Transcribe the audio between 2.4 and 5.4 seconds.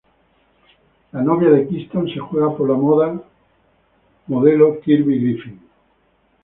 por la moda modelo Kirby